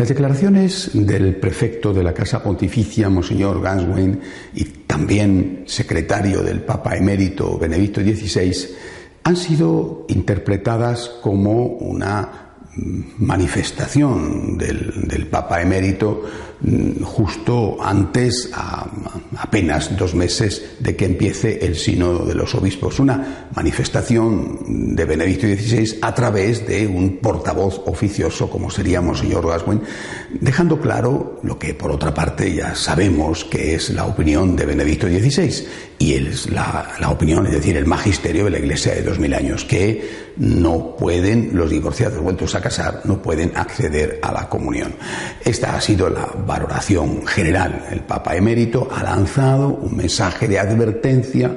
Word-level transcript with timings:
Las 0.00 0.08
declaraciones 0.08 0.92
del 0.94 1.36
prefecto 1.36 1.92
de 1.92 2.02
la 2.02 2.14
Casa 2.14 2.42
Pontificia, 2.42 3.10
Monseñor 3.10 3.60
Ganswein, 3.60 4.18
y 4.54 4.64
también 4.64 5.64
secretario 5.66 6.40
del 6.42 6.62
Papa 6.62 6.96
emérito 6.96 7.58
Benedicto 7.58 8.00
XVI, 8.00 8.76
han 9.24 9.36
sido 9.36 10.06
interpretadas 10.08 11.06
como 11.20 11.66
una 11.66 12.54
manifestación 13.18 14.56
del, 14.56 15.28
Papa 15.30 15.60
emérito 15.60 16.24
justo 17.02 17.78
antes, 17.82 18.50
apenas 19.38 19.96
dos 19.96 20.14
meses 20.14 20.76
de 20.78 20.94
que 20.94 21.06
empiece 21.06 21.64
el 21.64 21.76
sínodo 21.76 22.26
de 22.26 22.34
los 22.34 22.54
obispos. 22.54 23.00
Una 23.00 23.48
manifestación 23.54 24.94
de 24.94 25.04
Benedicto 25.04 25.46
XVI 25.46 25.98
a 26.02 26.14
través 26.14 26.66
de 26.66 26.86
un 26.86 27.18
portavoz 27.18 27.82
oficioso 27.86 28.50
como 28.50 28.70
sería 28.70 29.00
Monseñor 29.00 29.46
Gaswin, 29.46 29.80
dejando 30.40 30.80
claro 30.80 31.40
lo 31.42 31.58
que 31.58 31.74
por 31.74 31.90
otra 31.90 32.12
parte 32.12 32.54
ya 32.54 32.74
sabemos 32.74 33.44
que 33.44 33.74
es 33.74 33.90
la 33.90 34.04
opinión 34.04 34.54
de 34.56 34.66
Benedicto 34.66 35.06
XVI 35.06 35.66
y 35.98 36.14
es 36.14 36.50
la, 36.50 36.92
la 36.98 37.10
opinión, 37.10 37.46
es 37.46 37.52
decir, 37.52 37.76
el 37.76 37.86
magisterio 37.86 38.44
de 38.44 38.50
la 38.50 38.58
Iglesia 38.58 38.94
de 38.94 39.02
dos 39.02 39.18
mil 39.18 39.34
años, 39.34 39.64
que 39.64 40.30
no 40.36 40.96
pueden, 40.96 41.50
los 41.52 41.68
divorciados 41.68 42.20
vueltos 42.20 42.54
a 42.54 42.62
casar, 42.62 43.02
no 43.04 43.20
pueden 43.20 43.52
acceder 43.54 44.18
a 44.22 44.32
la 44.32 44.48
comunión. 44.48 44.94
Esta 45.44 45.76
ha 45.76 45.80
sido 45.80 46.08
la 46.08 46.26
valoración 46.50 47.24
general. 47.26 47.86
El 47.92 48.00
Papa 48.00 48.34
emérito 48.34 48.88
ha 48.90 49.04
lanzado 49.04 49.68
un 49.68 49.96
mensaje 49.96 50.48
de 50.48 50.58
advertencia. 50.58 51.48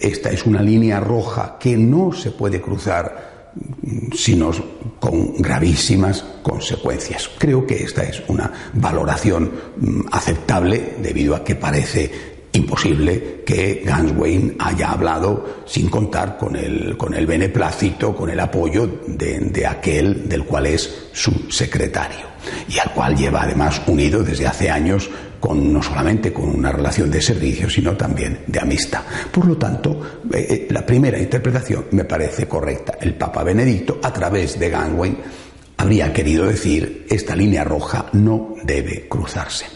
Esta 0.00 0.30
es 0.30 0.44
una 0.44 0.60
línea 0.60 0.98
roja 0.98 1.56
que 1.60 1.76
no 1.76 2.12
se 2.12 2.32
puede 2.32 2.60
cruzar 2.60 3.52
mm, 3.54 4.12
sino 4.12 4.50
con 4.98 5.36
gravísimas 5.36 6.24
consecuencias. 6.42 7.30
Creo 7.38 7.64
que 7.64 7.84
esta 7.84 8.02
es 8.02 8.24
una 8.26 8.50
valoración 8.72 9.52
mm, 9.76 10.00
aceptable 10.10 10.94
debido 11.00 11.36
a 11.36 11.44
que 11.44 11.54
parece 11.54 12.32
imposible 12.54 13.44
que 13.46 13.82
Ganswein 13.86 14.56
haya 14.58 14.90
hablado 14.90 15.62
sin 15.64 15.88
contar 15.88 16.36
con 16.36 16.56
el, 16.56 16.96
con 16.96 17.14
el 17.14 17.24
beneplácito, 17.24 18.16
con 18.16 18.28
el 18.30 18.40
apoyo 18.40 18.86
de, 19.06 19.38
de, 19.38 19.64
aquel 19.64 20.28
del 20.28 20.44
cual 20.44 20.66
es 20.66 21.08
su 21.12 21.30
secretario 21.50 22.31
y 22.68 22.78
al 22.78 22.92
cual 22.92 23.16
lleva 23.16 23.42
además 23.42 23.80
unido 23.86 24.22
desde 24.22 24.46
hace 24.46 24.70
años 24.70 25.10
no 25.54 25.82
solamente 25.82 26.32
con 26.32 26.48
una 26.48 26.70
relación 26.70 27.10
de 27.10 27.20
servicio, 27.20 27.68
sino 27.68 27.96
también 27.96 28.44
de 28.46 28.60
amistad. 28.60 29.02
Por 29.30 29.46
lo 29.46 29.56
tanto, 29.56 30.20
eh, 30.32 30.46
eh, 30.48 30.66
la 30.70 30.86
primera 30.86 31.18
interpretación 31.18 31.86
me 31.90 32.04
parece 32.04 32.46
correcta. 32.46 32.96
El 33.00 33.14
Papa 33.14 33.42
Benedicto, 33.42 33.98
a 34.02 34.12
través 34.12 34.58
de 34.58 34.70
Ganswein, 34.70 35.18
habría 35.76 36.12
querido 36.12 36.46
decir 36.46 37.06
esta 37.10 37.34
línea 37.34 37.64
roja 37.64 38.06
no 38.12 38.54
debe 38.62 39.08
cruzarse. 39.08 39.66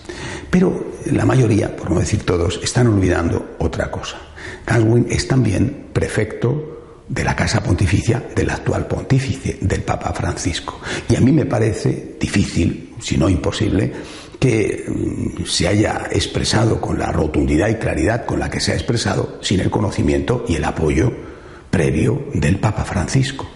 Pero 0.50 0.92
la 1.06 1.26
mayoría, 1.26 1.74
por 1.74 1.90
no 1.90 1.98
decir 1.98 2.24
todos, 2.24 2.60
están 2.62 2.86
olvidando 2.86 3.56
otra 3.58 3.90
cosa. 3.90 4.18
Ganswin 4.66 5.06
es 5.10 5.26
también 5.26 5.88
prefecto 5.92 6.75
de 7.08 7.24
la 7.24 7.36
Casa 7.36 7.62
Pontificia 7.62 8.22
del 8.34 8.50
actual 8.50 8.86
pontífice, 8.86 9.58
del 9.60 9.82
Papa 9.82 10.12
Francisco. 10.12 10.80
Y 11.08 11.16
a 11.16 11.20
mí 11.20 11.32
me 11.32 11.46
parece 11.46 12.16
difícil, 12.20 12.94
si 13.00 13.16
no 13.16 13.28
imposible, 13.28 13.92
que 14.40 14.84
mm, 14.86 15.44
se 15.44 15.68
haya 15.68 16.08
expresado 16.10 16.80
con 16.80 16.98
la 16.98 17.12
rotundidad 17.12 17.68
y 17.68 17.76
claridad 17.76 18.26
con 18.26 18.40
la 18.40 18.50
que 18.50 18.60
se 18.60 18.72
ha 18.72 18.74
expresado 18.74 19.38
sin 19.40 19.60
el 19.60 19.70
conocimiento 19.70 20.44
y 20.48 20.56
el 20.56 20.64
apoyo 20.64 21.12
previo 21.70 22.26
del 22.34 22.58
Papa 22.58 22.84
Francisco. 22.84 23.46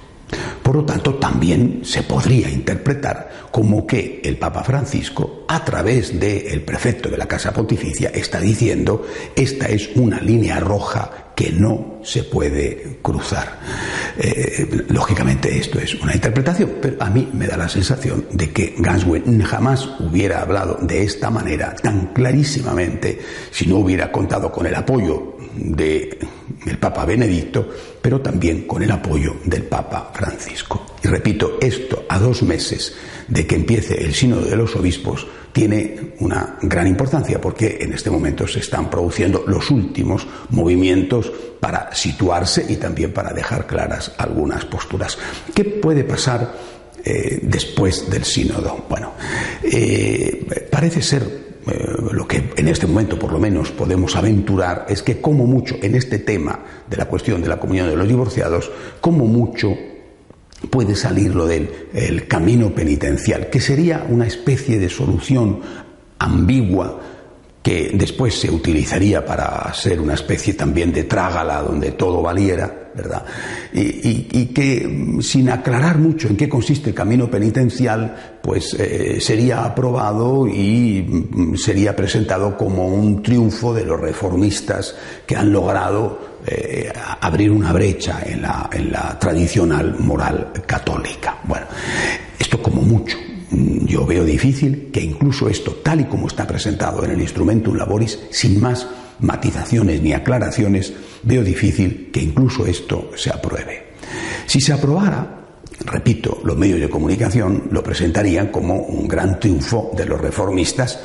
Por 0.70 0.76
lo 0.76 0.84
tanto, 0.84 1.16
también 1.16 1.80
se 1.82 2.04
podría 2.04 2.48
interpretar 2.48 3.48
como 3.50 3.84
que 3.84 4.20
el 4.22 4.36
Papa 4.36 4.62
Francisco, 4.62 5.44
a 5.48 5.64
través 5.64 6.20
del 6.20 6.62
prefecto 6.62 7.08
de 7.08 7.18
la 7.18 7.26
Casa 7.26 7.52
Pontificia, 7.52 8.10
está 8.10 8.38
diciendo 8.38 9.04
esta 9.34 9.66
es 9.66 9.90
una 9.96 10.20
línea 10.20 10.60
roja 10.60 11.32
que 11.34 11.50
no 11.50 11.98
se 12.04 12.22
puede 12.22 13.00
cruzar. 13.02 13.58
Eh, 14.16 14.84
lógicamente 14.90 15.58
esto 15.58 15.80
es 15.80 15.96
una 15.96 16.14
interpretación, 16.14 16.74
pero 16.80 17.02
a 17.02 17.10
mí 17.10 17.28
me 17.32 17.48
da 17.48 17.56
la 17.56 17.68
sensación 17.68 18.26
de 18.30 18.52
que 18.52 18.76
Ganswen 18.78 19.42
jamás 19.42 19.88
hubiera 19.98 20.40
hablado 20.40 20.78
de 20.82 21.02
esta 21.02 21.30
manera 21.30 21.74
tan 21.74 22.12
clarísimamente 22.12 23.18
si 23.50 23.66
no 23.66 23.78
hubiera 23.78 24.12
contado 24.12 24.52
con 24.52 24.66
el 24.66 24.74
apoyo 24.76 25.34
del 26.64 26.78
Papa 26.78 27.04
Benedicto, 27.04 27.68
pero 28.00 28.20
también 28.20 28.66
con 28.66 28.82
el 28.82 28.90
apoyo 28.90 29.36
del 29.44 29.64
Papa 29.64 30.10
Francisco. 30.14 30.86
Y 31.02 31.08
repito, 31.08 31.58
esto 31.60 32.04
a 32.08 32.18
dos 32.18 32.42
meses 32.42 32.94
de 33.28 33.46
que 33.46 33.54
empiece 33.54 34.02
el 34.04 34.14
sínodo 34.14 34.42
de 34.42 34.56
los 34.56 34.74
obispos 34.76 35.26
tiene 35.52 36.14
una 36.20 36.58
gran 36.62 36.86
importancia 36.86 37.40
porque 37.40 37.78
en 37.80 37.92
este 37.92 38.10
momento 38.10 38.46
se 38.46 38.60
están 38.60 38.88
produciendo 38.90 39.44
los 39.46 39.70
últimos 39.70 40.26
movimientos 40.50 41.32
para 41.58 41.94
situarse 41.94 42.64
y 42.68 42.76
también 42.76 43.12
para 43.12 43.32
dejar 43.32 43.66
claras 43.66 44.12
algunas 44.18 44.64
posturas. 44.64 45.18
¿Qué 45.54 45.64
puede 45.64 46.04
pasar 46.04 46.54
eh, 47.04 47.40
después 47.42 48.08
del 48.10 48.24
sínodo? 48.24 48.84
Bueno, 48.88 49.14
eh, 49.62 50.68
parece 50.70 51.02
ser 51.02 51.39
eh, 51.66 51.96
lo 52.12 52.26
que 52.26 52.52
en 52.56 52.68
este 52.68 52.86
momento 52.86 53.18
por 53.18 53.32
lo 53.32 53.38
menos 53.38 53.70
podemos 53.70 54.16
aventurar 54.16 54.86
es 54.88 55.02
que 55.02 55.20
como 55.20 55.46
mucho 55.46 55.76
en 55.82 55.94
este 55.94 56.18
tema 56.18 56.60
de 56.88 56.96
la 56.96 57.06
cuestión 57.06 57.42
de 57.42 57.48
la 57.48 57.58
comunión 57.60 57.88
de 57.88 57.96
los 57.96 58.08
divorciados, 58.08 58.70
como 59.00 59.26
mucho 59.26 59.76
puede 60.70 60.94
salir 60.94 61.34
lo 61.34 61.46
del 61.46 61.70
el 61.92 62.26
camino 62.26 62.74
penitencial, 62.74 63.48
que 63.50 63.60
sería 63.60 64.06
una 64.08 64.26
especie 64.26 64.78
de 64.78 64.88
solución 64.88 65.60
ambigua 66.18 67.00
que 67.62 67.90
después 67.92 68.34
se 68.34 68.50
utilizaría 68.50 69.24
para 69.24 69.72
ser 69.74 70.00
una 70.00 70.14
especie 70.14 70.54
también 70.54 70.92
de 70.92 71.04
trágala 71.04 71.60
donde 71.60 71.92
todo 71.92 72.22
valiera, 72.22 72.90
¿verdad? 72.94 73.24
Y, 73.72 74.46
que 74.46 75.18
sin 75.20 75.50
aclarar 75.50 75.98
mucho 75.98 76.28
en 76.28 76.36
qué 76.36 76.48
consiste 76.48 76.90
el 76.90 76.94
camino 76.94 77.30
penitencial, 77.30 78.38
pues 78.42 78.74
eh, 78.74 79.20
sería 79.20 79.64
aprobado 79.64 80.48
y 80.48 81.06
mm, 81.06 81.56
sería 81.56 81.94
presentado 81.94 82.56
como 82.56 82.88
un 82.88 83.22
triunfo 83.22 83.74
de 83.74 83.84
los 83.84 84.00
reformistas 84.00 84.96
que 85.26 85.36
han 85.36 85.52
logrado 85.52 86.18
eh, 86.46 86.90
abrir 87.20 87.52
una 87.52 87.72
brecha 87.72 88.22
en 88.24 88.42
la, 88.42 88.70
en 88.72 88.90
la 88.90 89.18
tradicional 89.18 89.96
moral 89.98 90.50
católica. 90.66 91.38
Bueno, 91.44 91.66
esto 92.38 92.60
como 92.62 92.80
mucho 92.80 93.18
yo 93.50 94.06
veo 94.06 94.24
difícil 94.24 94.90
que 94.92 95.00
incluso 95.00 95.48
esto, 95.48 95.80
tal 95.82 96.00
y 96.00 96.04
como 96.04 96.28
está 96.28 96.46
presentado 96.46 97.04
en 97.04 97.12
el 97.12 97.20
Instrumentum 97.20 97.76
Laboris, 97.76 98.18
sin 98.30 98.60
más 98.60 98.86
matizaciones 99.20 100.00
ni 100.02 100.12
aclaraciones, 100.12 100.92
veo 101.22 101.42
difícil 101.42 102.10
que 102.12 102.22
incluso 102.22 102.66
esto 102.66 103.10
se 103.16 103.30
apruebe. 103.30 103.90
Si 104.46 104.60
se 104.60 104.72
aprobara, 104.72 105.46
repito, 105.84 106.40
los 106.44 106.56
medios 106.56 106.80
de 106.80 106.88
comunicación 106.88 107.68
lo 107.70 107.82
presentarían 107.82 108.48
como 108.48 108.76
un 108.76 109.08
gran 109.08 109.40
triunfo 109.40 109.90
de 109.96 110.06
los 110.06 110.20
reformistas 110.20 111.00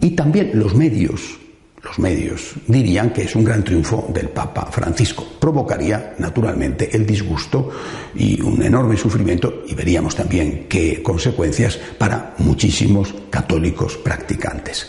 y 0.00 0.10
también 0.10 0.52
los 0.54 0.74
medios 0.74 1.41
los 1.82 1.98
medios 1.98 2.54
dirían 2.66 3.12
que 3.12 3.22
es 3.22 3.34
un 3.34 3.44
gran 3.44 3.64
triunfo 3.64 4.08
del 4.14 4.28
Papa 4.28 4.68
Francisco. 4.70 5.26
Provocaría, 5.38 6.14
naturalmente, 6.18 6.94
el 6.96 7.04
disgusto 7.04 7.70
y 8.14 8.40
un 8.40 8.62
enorme 8.62 8.96
sufrimiento 8.96 9.64
y 9.66 9.74
veríamos 9.74 10.14
también 10.14 10.66
qué 10.68 11.02
consecuencias 11.02 11.78
para 11.98 12.34
muchísimos 12.38 13.12
católicos 13.30 13.96
practicantes. 13.96 14.88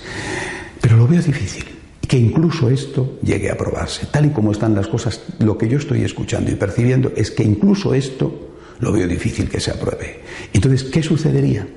Pero 0.79 0.97
lo 0.97 1.07
veo 1.07 1.21
difícil 1.21 1.65
que 2.07 2.17
incluso 2.17 2.69
esto 2.69 3.17
llegue 3.23 3.49
a 3.49 3.53
aprobarse. 3.53 4.05
Tal 4.07 4.27
y 4.27 4.29
como 4.29 4.51
están 4.51 4.75
las 4.75 4.87
cosas, 4.87 5.23
lo 5.39 5.57
que 5.57 5.67
yo 5.67 5.79
estoy 5.79 6.03
escuchando 6.03 6.51
y 6.51 6.55
percibiendo 6.55 7.11
es 7.15 7.31
que 7.31 7.43
incluso 7.43 7.95
esto 7.95 8.51
lo 8.79 8.91
veo 8.91 9.07
difícil 9.07 9.49
que 9.49 9.59
se 9.59 9.71
apruebe. 9.71 10.19
Entonces, 10.51 10.83
¿qué 10.83 11.01
sucedería? 11.01 11.67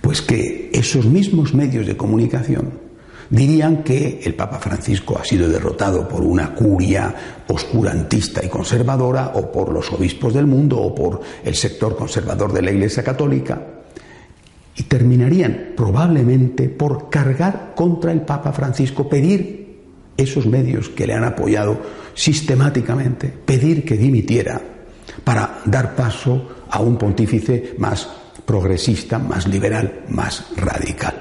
Pues 0.00 0.22
que 0.22 0.70
esos 0.72 1.06
mismos 1.06 1.54
medios 1.54 1.86
de 1.86 1.96
comunicación 1.96 2.91
dirían 3.32 3.82
que 3.82 4.20
el 4.22 4.34
Papa 4.34 4.58
Francisco 4.58 5.18
ha 5.18 5.24
sido 5.24 5.48
derrotado 5.48 6.06
por 6.06 6.20
una 6.20 6.54
curia 6.54 7.42
oscurantista 7.48 8.44
y 8.44 8.48
conservadora 8.48 9.32
o 9.34 9.50
por 9.50 9.72
los 9.72 9.90
obispos 9.90 10.34
del 10.34 10.46
mundo 10.46 10.78
o 10.78 10.94
por 10.94 11.22
el 11.42 11.54
sector 11.54 11.96
conservador 11.96 12.52
de 12.52 12.60
la 12.60 12.70
Iglesia 12.70 13.02
Católica 13.02 13.58
y 14.76 14.82
terminarían 14.82 15.72
probablemente 15.74 16.68
por 16.68 17.08
cargar 17.08 17.72
contra 17.74 18.12
el 18.12 18.20
Papa 18.20 18.52
Francisco, 18.52 19.08
pedir 19.08 19.80
esos 20.14 20.44
medios 20.44 20.90
que 20.90 21.06
le 21.06 21.14
han 21.14 21.24
apoyado 21.24 21.80
sistemáticamente, 22.14 23.28
pedir 23.28 23.82
que 23.82 23.96
dimitiera 23.96 24.60
para 25.24 25.62
dar 25.64 25.96
paso 25.96 26.64
a 26.68 26.82
un 26.82 26.98
pontífice 26.98 27.76
más 27.78 28.08
progresista, 28.44 29.18
más 29.18 29.48
liberal, 29.48 30.02
más 30.10 30.48
radical. 30.54 31.14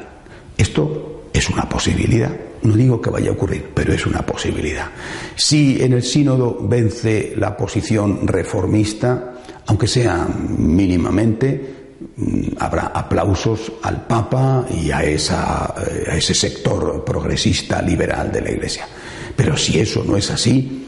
Esto 0.58 1.11
es 1.42 1.50
una 1.50 1.68
posibilidad. 1.68 2.32
No 2.62 2.76
digo 2.76 3.02
que 3.02 3.10
vaya 3.10 3.32
a 3.32 3.34
ocurrir, 3.34 3.72
pero 3.74 3.94
es 3.94 4.06
una 4.06 4.22
posibilidad. 4.22 4.90
Si 5.36 5.82
en 5.82 5.94
el 5.94 6.04
sínodo 6.04 6.60
vence 6.62 7.34
la 7.36 7.58
posición 7.58 8.28
reformista, 8.28 9.34
aunque 9.66 9.88
sea 9.88 10.28
mínimamente, 10.28 11.90
mm, 12.16 12.42
habrá 12.60 12.92
aplausos 12.94 13.72
al 13.82 14.06
Papa 14.06 14.68
y 14.70 14.92
a, 14.92 15.04
esa, 15.04 15.74
eh, 15.82 16.12
a 16.12 16.16
ese 16.16 16.36
sector 16.36 17.04
progresista 17.04 17.82
liberal 17.82 18.32
de 18.32 18.42
la 18.42 18.52
Iglesia. 18.52 18.88
Pero 19.36 19.58
si 19.58 19.80
eso 19.80 20.04
no 20.06 20.18
es 20.18 20.30
así, 20.30 20.81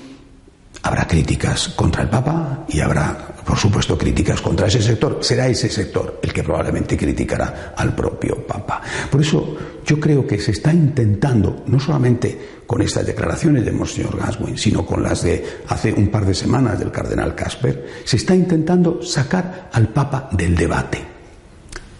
habrá 0.83 1.07
críticas 1.07 1.69
contra 1.69 2.03
el 2.03 2.09
Papa 2.09 2.65
y 2.67 2.81
habrá, 2.81 3.35
por 3.45 3.57
supuesto, 3.57 3.97
críticas 3.97 4.41
contra 4.41 4.67
ese 4.67 4.81
sector. 4.81 5.17
Será 5.21 5.47
ese 5.47 5.69
sector 5.69 6.19
el 6.21 6.33
que 6.33 6.43
probablemente 6.43 6.97
criticará 6.97 7.73
al 7.75 7.95
propio 7.95 8.45
Papa. 8.45 8.81
Por 9.09 9.21
eso 9.21 9.55
yo 9.85 9.99
creo 9.99 10.27
que 10.27 10.39
se 10.39 10.51
está 10.51 10.73
intentando, 10.73 11.63
no 11.67 11.79
solamente 11.79 12.63
con 12.67 12.81
estas 12.81 13.05
declaraciones 13.05 13.63
de 13.63 13.71
Monseñor 13.71 14.17
Gaswin, 14.17 14.57
sino 14.57 14.85
con 14.85 15.01
las 15.01 15.23
de 15.23 15.61
hace 15.69 15.93
un 15.93 16.09
par 16.09 16.25
de 16.25 16.33
semanas 16.33 16.77
del 16.77 16.91
cardenal 16.91 17.33
Casper, 17.33 17.87
se 18.03 18.17
está 18.17 18.35
intentando 18.35 19.01
sacar 19.01 19.69
al 19.71 19.87
Papa 19.87 20.29
del 20.33 20.55
debate. 20.55 20.99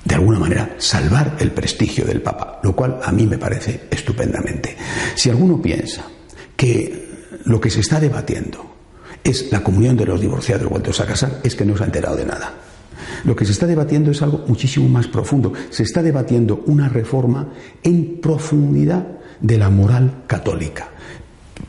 De 0.04 0.16
alguna 0.16 0.40
manera, 0.40 0.76
salvar 0.78 1.38
el 1.40 1.52
prestigio 1.52 2.04
del 2.04 2.22
Papa, 2.22 2.60
lo 2.62 2.76
cual 2.76 3.00
a 3.02 3.14
mí 3.14 3.26
me 3.26 3.38
parece 3.38 3.88
estupendamente. 3.90 4.76
Si 5.16 5.30
alguno 5.30 5.62
piensa 5.62 6.04
que 6.58 7.30
lo 7.46 7.62
que 7.62 7.70
se 7.70 7.80
está 7.80 8.02
debatiendo 8.02 8.73
es 9.24 9.52
la 9.52 9.64
comunión 9.64 9.96
de 9.96 10.06
los 10.06 10.20
divorciados 10.20 10.70
vueltos 10.70 11.00
a 11.00 11.06
casar, 11.06 11.40
es 11.44 11.56
que 11.56 11.66
no 11.66 11.78
se 11.78 11.84
ha 11.84 11.86
enterado 11.86 12.16
de 12.16 12.26
nada. 12.26 12.54
Lo 13.24 13.36
que 13.36 13.46
se 13.46 13.54
está 13.54 13.66
debatiendo 13.66 14.12
es 14.12 14.22
algo 14.22 14.44
muchísimo 14.48 14.88
más 14.90 15.08
profundo. 15.08 15.54
Se 15.70 15.84
está 15.84 16.04
debatiendo 16.04 16.64
una 16.66 16.90
reforma 16.90 17.50
en 17.82 18.20
profundidad 18.20 19.08
de 19.40 19.58
la 19.58 19.70
moral 19.70 20.24
católica, 20.28 20.90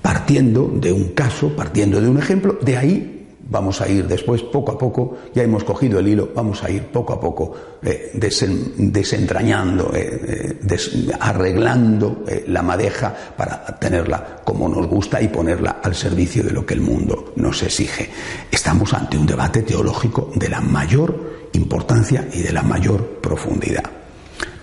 partiendo 0.03 0.73
de 0.75 0.93
un 0.93 1.13
caso, 1.13 1.55
partiendo 1.55 2.01
de 2.01 2.09
un 2.09 2.19
ejemplo, 2.19 2.59
de 2.61 2.77
ahí 2.77 3.14
vamos 3.55 3.81
a 3.81 3.89
ir 3.89 4.09
después 4.09 4.43
poco 4.43 4.73
a 4.73 4.77
poco, 4.77 5.17
ya 5.33 5.45
hemos 5.45 5.63
cogido 5.63 6.01
el 6.01 6.09
hilo, 6.09 6.31
vamos 6.35 6.65
a 6.65 6.71
ir 6.71 6.89
poco 6.89 7.13
a 7.13 7.21
poco 7.21 7.55
eh, 7.81 8.11
desentrañando, 8.13 9.93
eh, 9.95 10.59
eh, 10.69 11.13
arreglando 11.21 12.25
la 12.49 12.63
madeja 12.63 13.15
para 13.37 13.65
tenerla 13.79 14.41
como 14.43 14.69
nos 14.69 14.89
gusta 14.89 15.23
y 15.23 15.29
ponerla 15.29 15.79
al 15.81 15.95
servicio 15.95 16.43
de 16.43 16.51
lo 16.51 16.67
que 16.67 16.75
el 16.75 16.81
mundo 16.81 17.33
nos 17.37 17.63
exige. 17.63 18.11
Estamos 18.51 18.93
ante 18.93 19.17
un 19.17 19.27
debate 19.27 19.63
teológico 19.63 20.33
de 20.35 20.49
la 20.49 20.61
mayor 20.61 21.49
importancia 21.53 22.29
y 22.33 22.43
de 22.43 22.53
la 22.53 22.63
mayor 22.63 23.21
profundidad. 23.21 23.85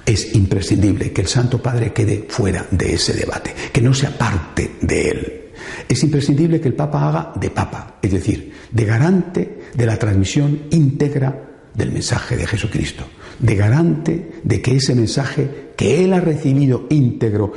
Es 0.05 0.35
imprescindible 0.35 1.13
que 1.13 1.21
el 1.21 1.27
Santo 1.27 1.61
Padre 1.61 1.93
quede 1.93 2.25
fuera 2.27 2.65
de 2.69 2.95
ese 2.95 3.13
debate, 3.13 3.55
que 3.71 3.81
no 3.81 3.93
sea 3.93 4.17
parte 4.17 4.75
de 4.81 5.09
él. 5.09 5.40
Es 5.87 6.03
imprescindible 6.03 6.59
que 6.59 6.67
el 6.67 6.73
Papa 6.73 7.07
haga 7.07 7.33
de 7.39 7.49
Papa, 7.49 7.97
es 8.01 8.11
decir, 8.11 8.51
de 8.71 8.85
garante 8.85 9.59
de 9.73 9.85
la 9.85 9.97
transmisión 9.97 10.63
íntegra 10.71 11.49
del 11.73 11.91
mensaje 11.91 12.35
de 12.35 12.47
Jesucristo, 12.47 13.05
de 13.39 13.55
garante 13.55 14.31
de 14.43 14.61
que 14.61 14.75
ese 14.75 14.95
mensaje 14.95 15.71
que 15.75 16.03
Él 16.03 16.13
ha 16.13 16.19
recibido 16.19 16.85
íntegro 16.89 17.53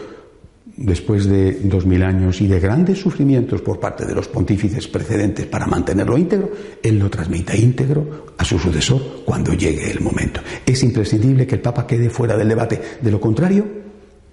después 0.76 1.26
de 1.26 1.52
dos 1.52 1.86
mil 1.86 2.02
años 2.02 2.40
y 2.40 2.46
de 2.46 2.58
grandes 2.58 2.98
sufrimientos 2.98 3.60
por 3.62 3.78
parte 3.78 4.04
de 4.04 4.14
los 4.14 4.28
pontífices 4.28 4.88
precedentes 4.88 5.46
para 5.46 5.66
mantenerlo 5.66 6.18
íntegro, 6.18 6.50
Él 6.82 6.98
lo 6.98 7.10
transmita 7.10 7.56
íntegro 7.56 8.26
a 8.36 8.44
su 8.44 8.58
sucesor 8.58 9.22
cuando 9.24 9.52
llegue 9.54 9.90
el 9.90 10.00
momento. 10.00 10.40
Es 10.66 10.82
imprescindible 10.82 11.46
que 11.46 11.56
el 11.56 11.60
Papa 11.60 11.86
quede 11.86 12.10
fuera 12.10 12.36
del 12.36 12.48
debate. 12.48 12.80
De 13.00 13.10
lo 13.10 13.20
contrario, 13.20 13.66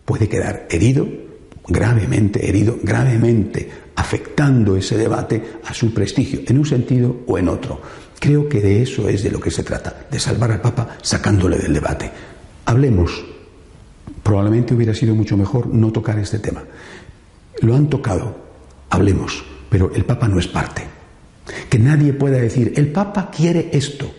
puede 0.05 0.27
quedar 0.27 0.67
herido, 0.69 1.07
gravemente 1.67 2.47
herido, 2.47 2.79
gravemente 2.81 3.69
afectando 3.95 4.75
ese 4.75 4.97
debate 4.97 5.59
a 5.65 5.73
su 5.73 5.93
prestigio, 5.93 6.41
en 6.47 6.57
un 6.57 6.65
sentido 6.65 7.21
o 7.27 7.37
en 7.37 7.47
otro. 7.47 7.81
Creo 8.19 8.47
que 8.47 8.61
de 8.61 8.81
eso 8.81 9.09
es 9.09 9.23
de 9.23 9.31
lo 9.31 9.39
que 9.39 9.51
se 9.51 9.63
trata, 9.63 10.07
de 10.09 10.19
salvar 10.19 10.51
al 10.51 10.61
Papa 10.61 10.97
sacándole 11.01 11.57
del 11.57 11.73
debate. 11.73 12.11
Hablemos. 12.65 13.25
Probablemente 14.23 14.75
hubiera 14.75 14.93
sido 14.93 15.15
mucho 15.15 15.35
mejor 15.35 15.67
no 15.67 15.91
tocar 15.91 16.19
este 16.19 16.37
tema. 16.37 16.63
Lo 17.61 17.75
han 17.75 17.89
tocado, 17.89 18.37
hablemos, 18.89 19.43
pero 19.69 19.91
el 19.95 20.05
Papa 20.05 20.27
no 20.27 20.39
es 20.39 20.47
parte. 20.47 20.83
Que 21.69 21.79
nadie 21.79 22.13
pueda 22.13 22.37
decir, 22.37 22.73
el 22.75 22.91
Papa 22.91 23.31
quiere 23.35 23.69
esto, 23.73 24.11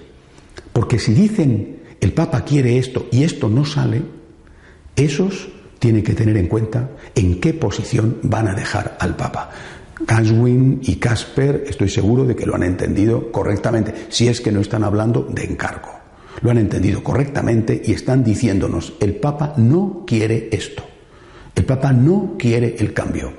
porque 0.73 0.99
si 0.99 1.15
dicen, 1.15 1.83
el 2.01 2.13
Papa 2.13 2.45
quiere 2.45 2.79
esto 2.79 3.07
y 3.13 3.23
esto 3.23 3.49
no 3.49 3.65
sale, 3.65 4.03
esos 4.97 5.49
tienen 5.83 6.05
que 6.05 6.15
tener 6.15 6.37
en 6.37 6.47
cuenta 6.47 6.91
en 7.13 7.41
qué 7.41 7.55
posición 7.55 8.19
van 8.23 8.47
a 8.47 8.55
dejar 8.55 8.97
al 9.01 9.17
Papa. 9.17 9.51
Gaswin 10.07 10.79
y 10.81 10.95
Casper 10.95 11.65
estoy 11.67 11.89
seguro 11.89 12.25
de 12.25 12.37
que 12.37 12.47
lo 12.47 12.55
han 12.55 12.63
entendido 12.63 13.33
correctamente, 13.33 13.93
si 14.09 14.29
es 14.29 14.41
que 14.41 14.53
no 14.53 14.61
están 14.61 14.85
hablando 14.85 15.23
de 15.29 15.43
encargo. 15.43 15.89
Lo 16.41 16.53
han 16.53 16.59
entendido 16.59 17.03
correctamente 17.03 17.83
y 17.85 17.95
están 17.95 18.23
diciéndonos, 18.23 18.93
el 19.01 19.17
Papa 19.17 19.55
no 19.57 20.05
quiere 20.07 20.51
esto. 20.53 20.85
El 21.57 21.65
Papa 21.65 21.93
no 21.93 22.37
quiere 22.39 22.77
el 22.79 22.93
cambio. 22.93 23.33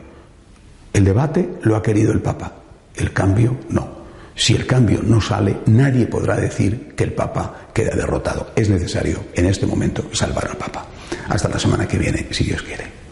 El 0.91 1.05
debate 1.05 1.47
lo 1.61 1.77
ha 1.77 1.81
querido 1.81 2.11
el 2.11 2.19
Papa, 2.19 2.55
el 2.97 3.13
cambio 3.13 3.55
no. 3.69 4.02
Si 4.35 4.55
el 4.55 4.65
cambio 4.65 5.01
no 5.03 5.21
sale, 5.21 5.57
nadie 5.67 6.07
podrá 6.07 6.35
decir 6.35 6.93
que 6.95 7.03
el 7.03 7.13
Papa 7.13 7.69
queda 7.73 7.95
derrotado. 7.95 8.51
Es 8.55 8.69
necesario 8.69 9.25
en 9.33 9.45
este 9.45 9.65
momento 9.65 10.09
salvar 10.11 10.47
al 10.47 10.57
Papa. 10.57 10.85
Hasta 11.29 11.49
la 11.49 11.59
semana 11.59 11.87
que 11.87 11.97
viene, 11.97 12.27
si 12.31 12.43
Dios 12.43 12.61
quiere. 12.63 13.02